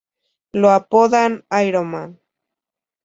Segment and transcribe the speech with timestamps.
[0.53, 2.19] Lo apodan "Iron Man".